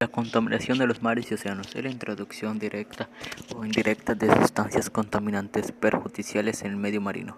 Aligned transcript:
La 0.00 0.06
contaminación 0.06 0.78
de 0.78 0.86
los 0.86 1.02
mares 1.02 1.28
y 1.28 1.34
océanos 1.34 1.74
es 1.74 1.82
la 1.82 1.90
introducción 1.90 2.60
directa 2.60 3.08
o 3.52 3.64
indirecta 3.64 4.14
de 4.14 4.32
sustancias 4.32 4.90
contaminantes 4.90 5.72
perjudiciales 5.72 6.62
en 6.62 6.70
el 6.70 6.76
medio 6.76 7.00
marino, 7.00 7.36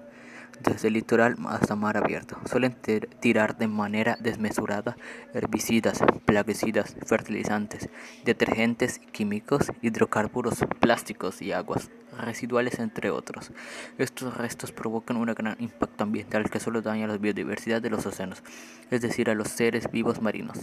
desde 0.63 0.89
el 0.89 0.95
litoral 0.95 1.37
hasta 1.49 1.75
mar 1.75 1.97
abierto. 1.97 2.37
Suelen 2.45 2.77
tirar 3.21 3.57
de 3.57 3.67
manera 3.67 4.19
desmesurada 4.21 4.99
herbicidas, 5.33 6.01
plaguicidas, 6.27 6.97
fertilizantes, 7.07 7.89
detergentes 8.27 8.99
químicos, 9.11 9.73
hidrocarburos, 9.81 10.59
plásticos 10.81 11.41
y 11.41 11.53
aguas 11.53 11.91
residuales, 12.19 12.79
entre 12.79 13.11
otros. 13.11 13.53
Estos 13.99 14.37
restos 14.37 14.73
provocan 14.73 15.17
un 15.17 15.27
gran 15.27 15.57
impacto 15.59 16.05
ambiental 16.05 16.51
que 16.51 16.61
solo 16.61 16.83
daña 16.83 17.07
la 17.07 17.17
biodiversidad 17.17 17.81
de 17.83 17.91
los 17.91 18.07
océanos, 18.07 18.43
es 18.91 19.01
decir, 19.01 19.31
a 19.31 19.35
los 19.35 19.49
seres 19.49 19.91
vivos 19.91 20.21
marinos, 20.21 20.59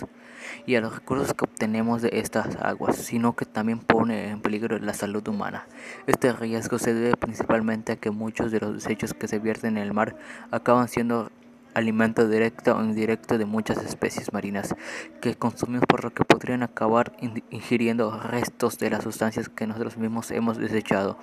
y 0.65 0.75
a 0.75 0.81
los 0.81 0.93
recursos 0.93 1.33
que 1.33 1.45
obtenemos 1.57 2.03
de 2.03 2.11
estas 2.13 2.55
aguas, 2.57 2.97
sino 2.97 3.35
que 3.35 3.45
también 3.45 3.79
pone 3.79 4.29
en 4.29 4.41
peligro 4.41 4.77
la 4.77 4.93
salud 4.93 5.27
humana. 5.27 5.65
Este 6.05 6.31
riesgo 6.31 6.77
se 6.77 6.93
debe 6.93 7.17
principalmente 7.17 7.93
a 7.93 7.95
que 7.95 8.11
muchos 8.11 8.51
de 8.51 8.59
los 8.59 8.75
desechos 8.75 9.15
que 9.15 9.27
se 9.27 9.39
vierten 9.39 9.75
en 9.77 9.83
el 9.83 9.91
mar 9.91 10.15
acaban 10.51 10.87
siendo 10.87 11.31
alimento 11.77 12.27
directo 12.27 12.75
o 12.75 12.83
indirecto 12.83 13.37
de 13.37 13.45
muchas 13.45 13.77
especies 13.83 14.33
marinas 14.33 14.75
que 15.21 15.35
consumimos 15.35 15.85
por 15.87 16.03
lo 16.03 16.11
que 16.11 16.25
podrían 16.25 16.63
acabar 16.63 17.13
ingiriendo 17.51 18.19
restos 18.19 18.79
de 18.79 18.89
las 18.89 19.03
sustancias 19.03 19.47
que 19.47 19.67
nosotros 19.67 19.97
mismos 19.97 20.31
hemos 20.31 20.57
desechado. 20.57 21.19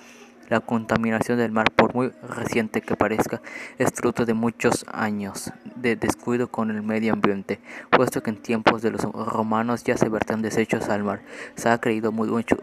La 0.48 0.60
contaminación 0.60 1.38
del 1.38 1.50
mar, 1.50 1.72
por 1.74 1.94
muy 1.94 2.12
reciente 2.22 2.82
que 2.82 2.96
parezca, 2.96 3.40
es 3.78 3.90
fruto 3.92 4.26
de 4.26 4.34
muchos 4.34 4.84
años 4.92 5.50
de 5.74 5.96
descuido 5.96 6.48
con 6.48 6.70
el 6.70 6.82
medio 6.82 7.14
ambiente, 7.14 7.60
puesto 7.90 8.22
que 8.22 8.30
en 8.30 8.36
tiempos 8.36 8.82
de 8.82 8.90
los 8.90 9.02
romanos 9.02 9.82
ya 9.84 9.96
se 9.96 10.08
vertían 10.08 10.42
desechos 10.42 10.88
al 10.88 11.02
mar. 11.02 11.22
Se 11.56 11.68
ha 11.68 11.80
creído 11.80 12.12
muy 12.12 12.28
mucho 12.28 12.58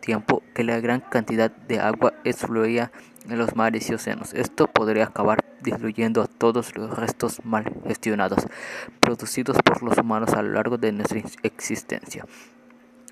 tiempo 0.00 0.42
que 0.52 0.64
la 0.64 0.80
gran 0.80 1.00
cantidad 1.00 1.50
de 1.50 1.78
agua 1.78 2.12
fluía 2.36 2.90
en 3.26 3.38
los 3.38 3.54
mares 3.54 3.88
y 3.88 3.94
océanos. 3.94 4.34
Esto 4.34 4.66
podría 4.66 5.04
acabar 5.04 5.51
diluyendo 5.62 6.22
a 6.22 6.26
todos 6.26 6.76
los 6.76 6.96
restos 6.96 7.44
mal 7.44 7.64
gestionados 7.86 8.46
producidos 9.00 9.56
por 9.62 9.82
los 9.82 9.98
humanos 9.98 10.32
a 10.34 10.42
lo 10.42 10.52
largo 10.52 10.78
de 10.78 10.92
nuestra 10.92 11.22
existencia. 11.42 12.24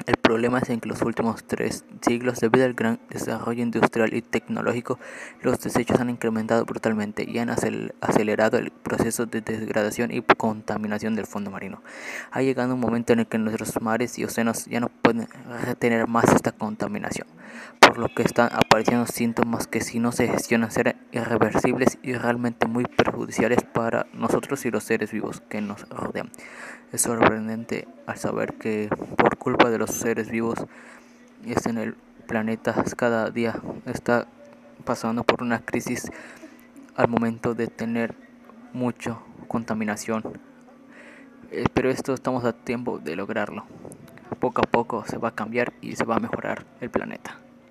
El 0.06 0.16
problema 0.16 0.58
es 0.58 0.70
en 0.70 0.80
que 0.80 0.88
los 0.88 1.02
últimos 1.02 1.44
tres 1.44 1.84
siglos, 2.00 2.40
debido 2.40 2.64
al 2.64 2.74
gran 2.74 3.00
desarrollo 3.10 3.62
industrial 3.62 4.14
y 4.14 4.22
tecnológico, 4.22 4.98
los 5.42 5.60
desechos 5.60 6.00
han 6.00 6.10
incrementado 6.10 6.64
brutalmente 6.64 7.24
y 7.28 7.38
han 7.38 7.50
acelerado 7.50 8.58
el 8.58 8.70
proceso 8.70 9.26
de 9.26 9.40
degradación 9.42 10.10
y 10.10 10.22
contaminación 10.22 11.16
del 11.16 11.26
fondo 11.26 11.50
marino. 11.50 11.82
Ha 12.30 12.42
llegado 12.42 12.74
un 12.74 12.80
momento 12.80 13.12
en 13.12 13.20
el 13.20 13.26
que 13.26 13.38
nuestros 13.38 13.80
mares 13.82 14.18
y 14.18 14.24
océanos 14.24 14.64
ya 14.66 14.80
no 14.80 14.88
pueden 14.88 15.28
retener 15.64 16.08
más 16.08 16.32
esta 16.32 16.52
contaminación, 16.52 17.26
por 17.78 17.98
lo 17.98 18.08
que 18.08 18.22
están 18.22 18.50
apareciendo 18.52 19.06
síntomas 19.06 19.66
que 19.66 19.80
si 19.80 19.98
no 19.98 20.12
se 20.12 20.28
gestionan 20.28 20.70
serán 20.70 20.96
irreversibles 21.12 21.98
y 22.02 22.14
realmente 22.14 22.66
muy 22.66 22.84
perjudiciales 22.84 23.58
para 23.64 24.06
nosotros 24.14 24.64
y 24.64 24.70
los 24.70 24.84
seres 24.84 25.12
vivos 25.12 25.42
que 25.48 25.60
nos 25.60 25.88
rodean. 25.88 26.30
Es 26.92 27.02
sorprendente 27.02 27.86
al 28.06 28.16
saber 28.16 28.54
que 28.54 28.88
culpa 29.40 29.70
de 29.70 29.78
los 29.78 29.90
seres 29.90 30.30
vivos 30.30 30.66
en 31.44 31.78
el 31.78 31.94
planeta 32.26 32.84
cada 32.96 33.30
día 33.30 33.60
está 33.86 34.26
pasando 34.84 35.24
por 35.24 35.42
una 35.42 35.60
crisis 35.60 36.10
al 36.94 37.08
momento 37.08 37.54
de 37.54 37.66
tener 37.66 38.14
mucha 38.72 39.16
contaminación. 39.48 40.22
Eh, 41.50 41.64
pero 41.72 41.90
esto 41.90 42.12
estamos 42.12 42.44
a 42.44 42.52
tiempo 42.52 42.98
de 42.98 43.16
lograrlo. 43.16 43.64
Poco 44.38 44.60
a 44.60 44.70
poco 44.70 45.04
se 45.06 45.18
va 45.18 45.28
a 45.28 45.34
cambiar 45.34 45.72
y 45.80 45.96
se 45.96 46.04
va 46.04 46.16
a 46.16 46.20
mejorar 46.20 46.66
el 46.80 46.90
planeta. 46.90 47.38